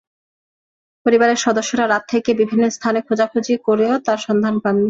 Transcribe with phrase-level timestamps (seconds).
[1.05, 4.79] পরিবারের সদস্যরা রাত থেকে বিভিন্ন স্থানে খোঁজাখুঁজি করেও তাঁর সন্ধান পাননি।